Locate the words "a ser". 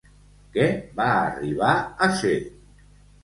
2.05-2.33